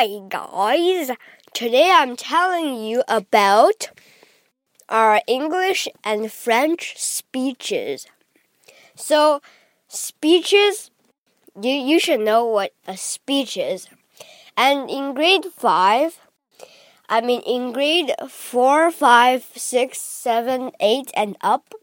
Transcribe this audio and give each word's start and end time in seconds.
Hi 0.00 0.22
guys! 0.30 1.10
Today 1.52 1.92
I'm 1.92 2.16
telling 2.16 2.82
you 2.82 3.02
about 3.06 3.90
our 4.88 5.20
English 5.26 5.88
and 6.02 6.32
French 6.32 6.94
speeches. 6.96 8.06
So, 8.94 9.42
speeches, 9.88 10.90
you, 11.60 11.72
you 11.72 12.00
should 12.00 12.20
know 12.20 12.46
what 12.46 12.72
a 12.86 12.96
speech 12.96 13.58
is. 13.58 13.88
And 14.56 14.88
in 14.88 15.12
grade 15.12 15.44
5, 15.44 16.18
I 17.10 17.20
mean 17.20 17.42
in 17.42 17.70
grade 17.74 18.14
4, 18.26 18.90
5, 18.90 19.48
6, 19.54 20.00
7, 20.00 20.70
8, 20.80 21.10
and 21.12 21.36
up, 21.42 21.74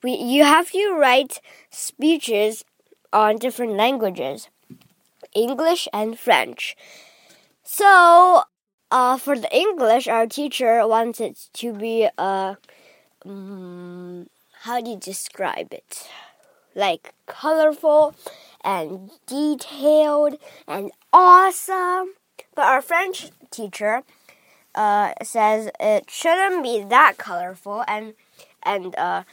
we, 0.00 0.12
you 0.14 0.44
have 0.44 0.70
to 0.70 0.94
write 0.96 1.40
speeches 1.70 2.64
on 3.12 3.38
different 3.38 3.72
languages. 3.72 4.48
English 5.34 5.88
and 5.92 6.16
French. 6.16 6.76
So, 7.64 8.42
uh, 8.90 9.16
for 9.18 9.38
the 9.38 9.54
English, 9.54 10.08
our 10.08 10.26
teacher 10.26 10.86
wants 10.86 11.20
it 11.20 11.48
to 11.54 11.72
be 11.72 12.08
uh, 12.18 12.56
um, 13.24 14.28
how 14.62 14.80
do 14.80 14.90
you 14.90 14.96
describe 14.96 15.72
it? 15.72 16.08
Like 16.74 17.14
colorful 17.26 18.14
and 18.64 19.10
detailed 19.26 20.38
and 20.66 20.90
awesome. 21.12 22.14
But 22.54 22.66
our 22.66 22.82
French 22.82 23.30
teacher 23.50 24.02
uh, 24.74 25.12
says 25.22 25.70
it 25.80 26.10
shouldn't 26.10 26.62
be 26.62 26.82
that 26.82 27.14
colorful 27.18 27.84
and 27.86 28.14
and 28.62 28.96
uh, 28.96 29.24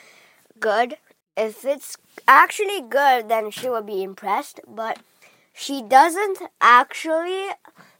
good. 0.59 0.98
If 1.37 1.63
it's 1.63 1.98
actually 2.27 2.81
good, 2.81 3.29
then 3.29 3.51
she 3.51 3.70
will 3.70 3.84
be 3.84 4.03
impressed. 4.03 4.59
But 4.67 4.99
she 5.53 5.81
doesn't 5.81 6.39
actually 6.59 7.49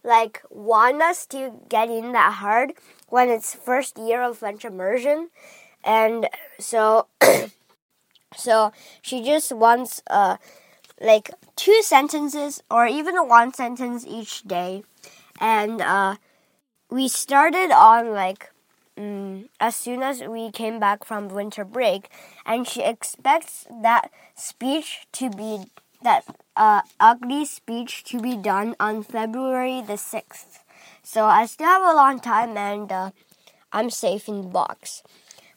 like 0.04 0.42
want 0.50 1.02
us 1.02 1.26
to 1.28 1.54
get 1.70 1.90
in 1.90 2.12
that 2.14 2.34
hard 2.36 2.74
when 3.08 3.30
it's 3.30 3.54
first 3.56 3.98
year 3.98 4.22
of 4.22 4.38
French 4.38 4.66
immersion, 4.66 5.30
and 5.84 6.28
so 6.60 7.08
so 8.36 8.72
she 9.02 9.24
just 9.24 9.52
wants 9.52 10.02
uh 10.10 10.38
like 11.02 11.32
two 11.56 11.82
sentences 11.82 12.62
or 12.70 12.86
even 12.88 13.18
a 13.18 13.24
one 13.24 13.54
sentence 13.54 14.06
each 14.08 14.44
day, 14.44 14.84
and 15.40 15.82
uh 15.82 16.16
we 16.90 17.08
started 17.08 17.72
on 17.72 18.12
like 18.12 18.52
mm, 18.98 19.48
as 19.60 19.76
soon 19.76 20.02
as 20.02 20.22
we 20.22 20.52
came 20.52 20.80
back 20.80 21.04
from 21.06 21.28
winter 21.30 21.66
break, 21.66 22.10
and 22.46 22.68
she 22.68 22.84
expects 22.84 23.68
that 23.82 24.12
speech 24.36 25.08
to 25.14 25.30
be 25.30 25.66
that 26.02 26.24
uh, 26.60 26.82
ugly 27.00 27.46
speech 27.46 28.04
to 28.04 28.20
be 28.20 28.36
done 28.36 28.76
on 28.80 29.02
February 29.02 29.82
the 29.82 29.94
6th. 29.94 30.60
So 31.02 31.26
I 31.26 31.46
still 31.46 31.68
have 31.68 31.82
a 31.82 31.96
long 31.96 32.20
time 32.20 32.58
and 32.58 32.92
uh, 32.92 33.12
I'm 33.72 33.90
safe 33.90 34.28
in 34.28 34.42
the 34.42 34.48
box. 34.50 35.02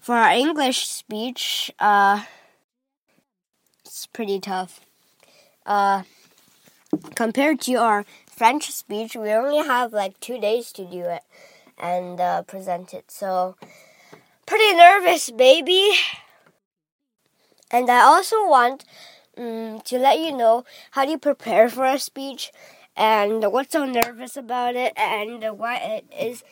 For 0.00 0.14
our 0.14 0.32
English 0.32 0.86
speech, 0.86 1.72
uh, 1.80 2.22
it's 3.84 4.06
pretty 4.06 4.38
tough. 4.38 4.80
Uh, 5.66 6.04
compared 7.16 7.60
to 7.62 7.74
our 7.74 8.04
French 8.26 8.70
speech, 8.70 9.16
we 9.16 9.30
only 9.30 9.66
have 9.66 9.92
like 9.92 10.18
two 10.20 10.40
days 10.40 10.72
to 10.72 10.84
do 10.84 11.00
it 11.00 11.22
and 11.78 12.20
uh, 12.20 12.42
present 12.42 12.94
it. 12.94 13.10
So, 13.10 13.56
pretty 14.46 14.76
nervous, 14.76 15.30
baby. 15.30 15.94
And 17.72 17.90
I 17.90 18.02
also 18.02 18.46
want 18.46 18.84
um, 19.36 19.80
to 19.84 19.98
let 19.98 20.18
you 20.18 20.36
know 20.36 20.64
how 20.92 21.04
do 21.04 21.10
you 21.12 21.18
prepare 21.18 21.68
for 21.68 21.84
a 21.84 21.98
speech? 21.98 22.52
And 22.96 23.42
what's 23.52 23.72
so 23.72 23.86
nervous 23.86 24.36
about 24.36 24.76
it? 24.76 24.92
And 24.96 25.42
why 25.58 25.76
it 25.76 26.04
is 26.18 26.44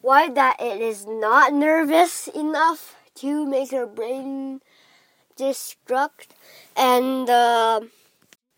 why 0.00 0.28
that 0.28 0.56
it 0.60 0.80
is 0.80 1.06
not 1.06 1.54
nervous 1.54 2.28
enough 2.28 2.96
to 3.16 3.46
make 3.46 3.72
your 3.72 3.86
brain 3.86 4.60
destruct? 5.38 6.34
And 6.76 7.28
uh, 7.30 7.80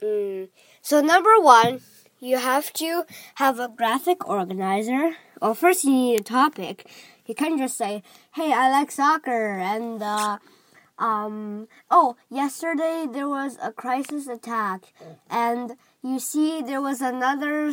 mm, 0.03 0.49
so 0.83 1.01
number 1.01 1.41
one 1.41 1.81
you 2.19 2.39
have 2.39 2.73
to 2.73 3.05
have 3.37 3.61
a 3.61 3.69
graphic 3.69 4.27
organizer. 4.27 5.17
Well 5.41 5.55
first 5.55 5.85
you 5.85 5.91
need 5.93 6.21
a 6.21 6.25
topic. 6.25 6.89
You 7.27 7.35
can't 7.35 7.59
just 7.59 7.77
say 7.77 8.03
hey 8.35 8.53
i 8.53 8.71
like 8.71 8.91
soccer 8.91 9.59
and 9.59 10.03
uh, 10.03 10.39
um 10.99 11.69
oh 11.91 12.17
yesterday 12.31 13.07
there 13.11 13.29
was 13.29 13.59
a 13.63 13.71
crisis 13.71 14.27
attack 14.27 14.93
and 15.29 15.77
you 16.03 16.19
see 16.19 16.63
there 16.63 16.81
was 16.81 17.01
another 17.01 17.73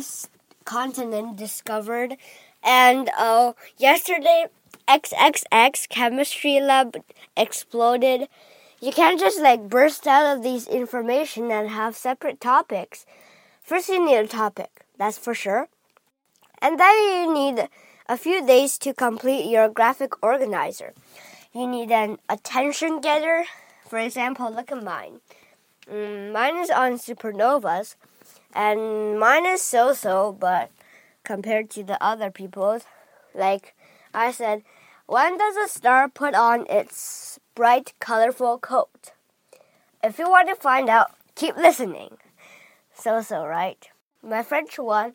continent 0.64 1.36
discovered 1.36 2.16
and 2.62 3.10
uh 3.16 3.52
yesterday 3.78 4.46
xxx 4.88 5.88
chemistry 5.88 6.60
lab 6.60 6.96
exploded. 7.36 8.28
You 8.80 8.92
can't 8.92 9.18
just 9.18 9.40
like 9.40 9.68
burst 9.68 10.06
out 10.06 10.36
of 10.36 10.42
these 10.42 10.68
information 10.68 11.50
and 11.50 11.70
have 11.70 11.96
separate 11.96 12.40
topics. 12.40 13.06
First 13.62 13.88
you 13.88 14.04
need 14.04 14.16
a 14.16 14.26
topic 14.26 14.84
that's 14.98 15.16
for 15.18 15.34
sure. 15.34 15.68
And 16.60 16.78
then 16.78 16.94
you 16.94 17.32
need 17.32 17.68
a 18.08 18.18
few 18.18 18.46
days 18.46 18.76
to 18.78 18.92
complete 18.92 19.50
your 19.50 19.68
graphic 19.68 20.22
organizer 20.22 20.92
you 21.54 21.66
need 21.66 21.90
an 21.90 22.18
attention 22.28 23.00
getter. 23.00 23.44
For 23.88 23.98
example, 23.98 24.50
look 24.50 24.72
at 24.72 24.82
mine. 24.82 25.20
Mm, 25.90 26.32
mine 26.32 26.56
is 26.56 26.70
on 26.70 26.94
supernovas, 26.94 27.94
and 28.54 29.18
mine 29.20 29.46
is 29.46 29.62
so 29.62 29.92
so, 29.92 30.32
but 30.32 30.70
compared 31.22 31.70
to 31.70 31.84
the 31.84 32.02
other 32.02 32.30
people's, 32.30 32.82
like 33.34 33.74
I 34.12 34.32
said, 34.32 34.62
when 35.06 35.38
does 35.38 35.56
a 35.56 35.68
star 35.68 36.08
put 36.08 36.34
on 36.34 36.66
its 36.68 37.38
bright, 37.54 37.92
colorful 38.00 38.58
coat? 38.58 39.12
If 40.02 40.18
you 40.18 40.28
want 40.28 40.48
to 40.48 40.54
find 40.54 40.88
out, 40.88 41.12
keep 41.34 41.56
listening. 41.56 42.16
So 42.94 43.20
so, 43.20 43.44
right? 43.46 43.88
My 44.22 44.42
French 44.42 44.78
one 44.78 45.12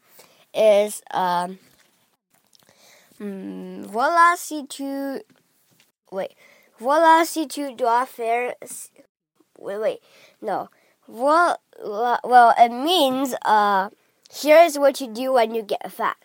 is 0.53 1.01
um, 1.11 1.57
mm, 3.19 3.85
voilà 3.85 4.38
si 4.38 4.66
tu 4.67 5.21
wait. 6.11 6.35
Voilà 6.79 7.25
si 7.25 7.47
tu 7.47 7.73
dois 7.75 8.05
faire. 8.05 8.55
Wait, 9.57 9.77
wait. 9.77 9.99
No. 10.41 10.69
Well, 11.07 11.59
well, 11.83 12.53
it 12.57 12.71
means 12.71 13.35
uh, 13.43 13.89
here 14.31 14.59
is 14.59 14.77
what 14.77 15.01
you 15.01 15.07
do 15.07 15.33
when 15.33 15.53
you 15.53 15.61
get 15.61 15.91
fat. 15.91 16.17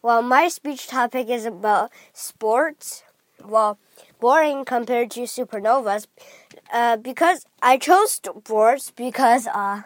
Well, 0.00 0.22
my 0.22 0.48
speech 0.48 0.86
topic 0.86 1.28
is 1.28 1.44
about 1.44 1.90
sports. 2.12 3.02
Well, 3.44 3.78
boring 4.20 4.64
compared 4.64 5.10
to 5.12 5.22
supernovas. 5.22 6.06
Uh, 6.72 6.96
because 6.96 7.46
I 7.62 7.78
chose 7.78 8.12
sports 8.12 8.92
because 8.94 9.46
uh, 9.46 9.82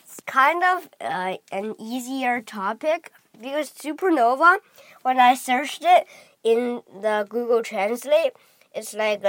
it's 0.00 0.20
kind 0.26 0.62
of 0.62 0.88
uh, 1.00 1.36
an 1.50 1.74
easier 1.80 2.40
topic. 2.40 3.12
Because 3.40 3.70
supernova, 3.70 4.58
when 5.02 5.18
I 5.18 5.34
searched 5.34 5.84
it 5.84 6.06
in 6.42 6.82
the 7.00 7.26
Google 7.28 7.62
Translate, 7.62 8.32
it's 8.76 8.94
like 8.94 9.22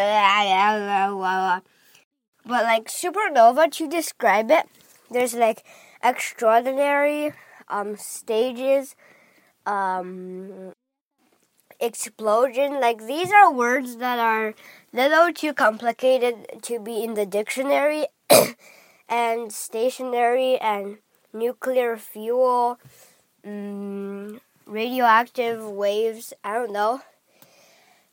but 2.45 2.63
like 2.63 2.85
supernova 2.85 3.71
to 3.71 3.87
describe 3.89 4.51
it 4.51 4.65
there's 5.09 5.33
like 5.33 5.63
extraordinary 6.03 7.33
um 7.69 7.95
stages 7.97 8.95
um 9.65 10.73
explosion. 11.79 12.79
Like 12.79 13.05
these 13.05 13.31
are 13.31 13.51
words 13.51 13.97
that 13.97 14.19
are 14.19 14.53
little 14.93 15.33
too 15.33 15.53
complicated 15.53 16.63
to 16.63 16.79
be 16.79 17.03
in 17.03 17.13
the 17.13 17.25
dictionary 17.25 18.05
and 19.09 19.51
stationary 19.51 20.57
and 20.57 20.97
nuclear 21.33 21.97
fuel 21.97 22.79
um, 23.45 24.41
radioactive 24.65 25.63
waves. 25.69 26.33
I 26.43 26.53
don't 26.53 26.71
know 26.71 27.01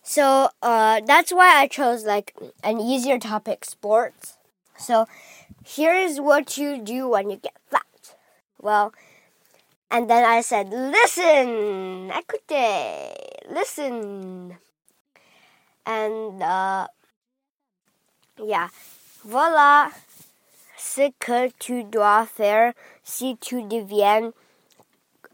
so 0.05 0.51
uh, 0.63 1.01
that's 1.07 1.33
why 1.33 1.57
I 1.57 1.67
chose 1.67 2.05
like 2.05 2.35
an 2.63 2.79
easier 2.79 3.19
topic, 3.19 3.65
sports. 3.65 4.37
So 4.77 5.07
here 5.65 5.95
is 5.95 6.21
what 6.21 6.59
you 6.59 6.79
do 6.79 7.09
when 7.09 7.31
you 7.31 7.37
get 7.37 7.55
fat. 7.71 8.15
Well, 8.61 8.93
and 9.91 10.11
then 10.11 10.25
I 10.25 10.43
said, 10.43 10.69
listen, 10.69 12.13
écoutez, 12.13 13.17
listen. 13.51 14.59
And 15.87 16.43
uh, 16.43 16.87
yeah, 18.39 18.69
voilà 19.27 19.91
ce 20.77 21.13
que 21.19 21.49
tu 21.59 21.83
dois 21.83 22.27
faire 22.27 22.75
si 23.03 23.37
tu 23.41 23.63
deviens 23.63 24.33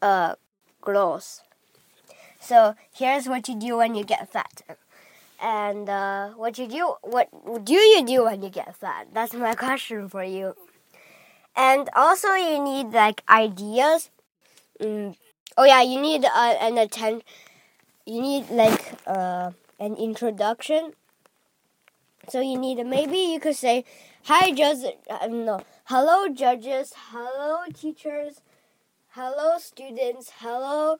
uh, 0.00 0.34
grosse. 0.80 1.42
So 2.50 2.74
here's 2.92 3.28
what 3.28 3.46
you 3.48 3.54
do 3.54 3.76
when 3.76 3.94
you 3.94 4.02
get 4.02 4.26
fat. 4.32 4.62
And 5.40 5.88
uh, 5.88 6.30
what 6.30 6.58
you 6.58 6.66
do, 6.66 6.94
what 7.02 7.28
do 7.64 7.74
you 7.74 8.04
do 8.04 8.24
when 8.24 8.42
you 8.42 8.50
get 8.50 8.74
fat? 8.74 9.06
That's 9.12 9.34
my 9.34 9.54
question 9.64 10.08
for 10.08 10.24
you. 10.24 10.56
And 11.54 11.88
also, 11.94 12.34
you 12.34 12.58
need 12.58 12.90
like 12.92 13.22
ideas. 13.28 14.10
Mm, 14.80 15.14
Oh 15.58 15.64
yeah, 15.64 15.82
you 15.82 16.00
need 16.00 16.24
uh, 16.24 16.56
an 16.60 16.78
attend. 16.78 17.22
You 18.06 18.20
need 18.22 18.50
like 18.50 18.94
uh, 19.06 19.52
an 19.78 19.94
introduction. 19.96 20.94
So 22.28 22.40
you 22.40 22.58
need 22.58 22.84
maybe 22.86 23.18
you 23.18 23.38
could 23.40 23.56
say, 23.56 23.84
"Hi, 24.24 24.52
judges." 24.52 24.86
Uh, 25.08 25.26
no, 25.28 25.60
hello, 25.84 26.28
judges. 26.28 26.94
Hello, 27.10 27.64
teachers. 27.74 28.40
Hello, 29.10 29.58
students. 29.58 30.32
Hello, 30.38 30.98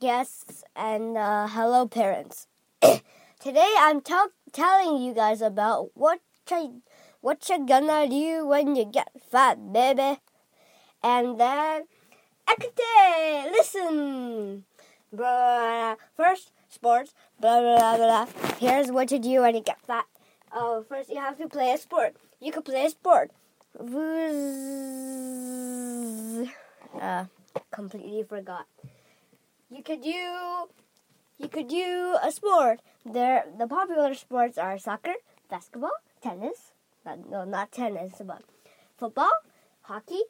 guests, 0.00 0.64
and 0.74 1.16
uh, 1.16 1.46
hello, 1.48 1.86
parents. 1.86 2.46
Today 3.40 3.74
I'm 3.78 4.00
telling 4.00 5.02
you 5.02 5.14
guys 5.14 5.40
about 5.40 5.90
what 5.94 6.20
you, 6.50 6.82
what 7.20 7.48
you 7.48 7.66
gonna 7.66 8.08
do 8.08 8.46
when 8.46 8.76
you 8.76 8.84
get 8.84 9.10
fat, 9.30 9.72
baby. 9.72 10.20
And 11.02 11.38
then 11.38 11.84
Ekate, 12.48 13.50
listen. 13.50 14.64
Blah, 15.12 15.96
first, 16.16 16.52
sports. 16.68 17.14
Blah 17.40 17.60
blah 17.60 17.96
blah 17.96 18.26
blah. 18.26 18.26
Here's 18.58 18.90
what 18.90 19.08
to 19.08 19.18
do 19.18 19.40
when 19.42 19.54
you 19.54 19.62
get 19.62 19.80
fat. 19.80 20.06
Oh, 20.52 20.84
first 20.88 21.10
you 21.10 21.20
have 21.20 21.38
to 21.38 21.48
play 21.48 21.72
a 21.72 21.78
sport. 21.78 22.16
You 22.40 22.52
can 22.52 22.62
play 22.62 22.86
a 22.86 22.90
sport. 22.90 23.30
Uh, 27.00 27.24
completely 27.70 28.22
forgot. 28.22 28.66
You 29.72 29.82
could 29.82 30.02
do. 30.02 30.68
You 31.38 31.48
could 31.48 31.68
do 31.68 32.16
a 32.22 32.30
sport. 32.30 32.80
There, 33.04 33.46
the 33.58 33.66
popular 33.66 34.14
sports 34.14 34.58
are 34.58 34.78
soccer, 34.78 35.14
basketball, 35.50 35.96
tennis. 36.20 36.72
Not, 37.04 37.28
no, 37.28 37.44
not 37.44 37.72
tennis, 37.72 38.20
but 38.24 38.42
football, 38.96 39.32
hockey, 39.82 40.22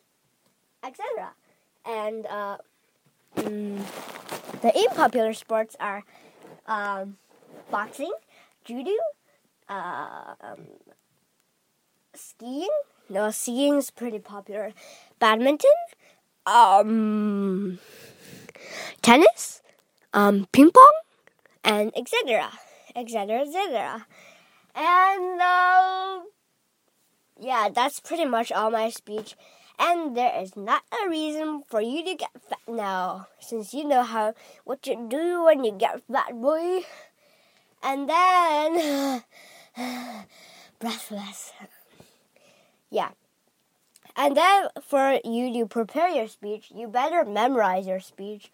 etc 0.82 1.34
and 1.84 2.26
uh, 2.26 2.56
mm, 3.36 3.82
the 4.60 4.76
unpopular 4.76 5.32
sports 5.32 5.76
are 5.80 6.04
um, 6.66 7.16
boxing, 7.70 8.12
judo, 8.64 8.90
uh, 9.68 10.34
um, 10.40 10.66
skiing. 12.14 12.70
No, 13.08 13.30
skiing 13.30 13.76
is 13.76 13.90
pretty 13.90 14.18
popular. 14.18 14.72
Badminton, 15.18 15.70
um, 16.46 17.78
tennis, 19.02 19.62
um, 20.12 20.46
ping 20.52 20.70
pong, 20.70 20.92
and 21.64 21.92
etc. 21.96 22.50
etc. 22.96 23.40
etc. 23.40 24.06
And 24.74 25.40
uh, 25.40 26.20
yeah, 27.38 27.68
that's 27.74 28.00
pretty 28.00 28.24
much 28.24 28.52
all 28.52 28.70
my 28.70 28.90
speech 28.90 29.36
and 29.82 30.16
there 30.16 30.40
is 30.40 30.56
not 30.56 30.82
a 30.92 31.08
reason 31.08 31.62
for 31.66 31.80
you 31.80 32.04
to 32.04 32.14
get 32.14 32.30
fat 32.48 32.62
now, 32.68 33.26
since 33.40 33.74
you 33.74 33.84
know 33.86 34.02
how 34.02 34.34
what 34.64 34.86
you 34.86 35.06
do 35.08 35.44
when 35.44 35.64
you 35.64 35.72
get 35.72 36.02
fat, 36.10 36.32
boy. 36.40 36.84
And 37.82 38.08
then 38.08 39.24
breathless. 40.78 41.52
Yeah. 42.90 43.10
And 44.14 44.36
then 44.36 44.68
for 44.86 45.18
you 45.24 45.52
to 45.54 45.66
prepare 45.66 46.08
your 46.08 46.28
speech, 46.28 46.70
you 46.72 46.86
better 46.86 47.24
memorize 47.24 47.86
your 47.86 48.00
speech, 48.00 48.52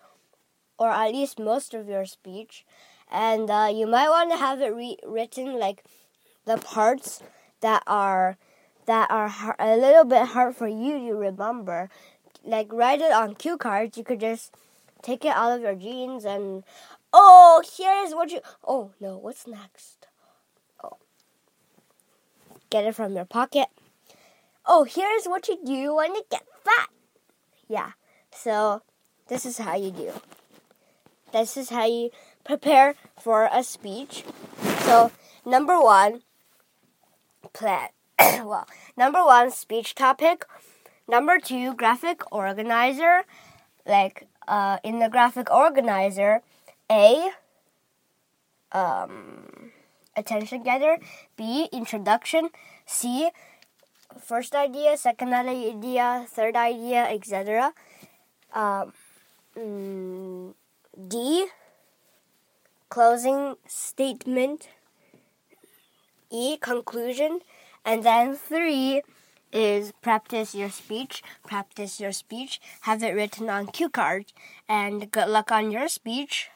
or 0.78 0.90
at 0.90 1.12
least 1.12 1.38
most 1.38 1.74
of 1.74 1.88
your 1.88 2.06
speech. 2.06 2.64
And 3.10 3.50
uh, 3.50 3.70
you 3.72 3.86
might 3.86 4.08
want 4.08 4.30
to 4.30 4.36
have 4.36 4.60
it 4.60 4.74
re- 4.74 4.98
written 5.04 5.58
like 5.58 5.84
the 6.44 6.56
parts 6.56 7.22
that 7.60 7.82
are 7.86 8.36
that 8.86 9.10
are 9.10 9.54
a 9.58 9.76
little 9.76 10.04
bit 10.04 10.28
hard 10.28 10.56
for 10.56 10.68
you 10.68 10.98
to 10.98 11.14
remember. 11.14 11.90
Like 12.44 12.72
write 12.72 13.00
it 13.00 13.12
on 13.12 13.34
cue 13.34 13.58
cards. 13.58 13.98
You 13.98 14.04
could 14.04 14.20
just 14.20 14.54
take 15.02 15.24
it 15.24 15.34
out 15.34 15.52
of 15.52 15.60
your 15.60 15.74
jeans 15.74 16.24
and 16.24 16.64
oh, 17.12 17.62
here's 17.76 18.12
what 18.12 18.30
you. 18.30 18.40
Oh 18.66 18.92
no, 19.00 19.18
what's 19.18 19.46
next? 19.46 20.06
Oh, 20.82 20.98
get 22.70 22.84
it 22.84 22.94
from 22.94 23.14
your 23.14 23.24
pocket. 23.24 23.68
Oh, 24.64 24.84
here's 24.84 25.24
what 25.24 25.48
you 25.48 25.58
do 25.64 25.96
when 25.96 26.14
you 26.14 26.22
get 26.30 26.44
fat. 26.64 26.88
Yeah. 27.68 27.92
So 28.30 28.82
this 29.28 29.46
is 29.46 29.58
how 29.58 29.76
you 29.76 29.90
do. 29.90 30.12
This 31.32 31.56
is 31.56 31.70
how 31.70 31.86
you 31.86 32.10
prepare 32.44 32.94
for 33.20 33.48
a 33.52 33.62
speech. 33.62 34.24
So 34.80 35.12
number 35.44 35.80
one, 35.80 36.22
plan. 37.52 37.88
well, 38.18 38.66
number 38.96 39.24
one, 39.24 39.50
speech 39.50 39.94
topic. 39.94 40.46
Number 41.06 41.38
two, 41.38 41.74
graphic 41.74 42.22
organizer. 42.32 43.22
Like 43.86 44.26
uh, 44.46 44.78
in 44.82 44.98
the 44.98 45.08
graphic 45.08 45.50
organizer, 45.50 46.42
A, 46.90 47.30
um, 48.72 49.72
attention 50.16 50.62
getter. 50.62 50.98
B, 51.36 51.68
introduction. 51.72 52.50
C, 52.86 53.30
first 54.20 54.54
idea, 54.54 54.96
second 54.96 55.34
idea, 55.34 56.26
third 56.28 56.56
idea, 56.56 57.04
etc. 57.04 57.72
Um, 58.54 58.92
mm, 59.56 60.54
D, 60.98 61.46
closing 62.88 63.54
statement. 63.66 64.68
E, 66.30 66.56
conclusion. 66.56 67.40
And 67.84 68.02
then 68.02 68.34
three 68.34 69.02
is 69.52 69.92
practice 70.02 70.54
your 70.54 70.70
speech. 70.70 71.22
Practice 71.46 72.00
your 72.00 72.12
speech. 72.12 72.60
Have 72.80 73.02
it 73.02 73.14
written 73.14 73.48
on 73.48 73.68
cue 73.68 73.88
cards. 73.88 74.34
And 74.68 75.10
good 75.10 75.28
luck 75.28 75.52
on 75.52 75.70
your 75.70 75.88
speech. 75.88 76.50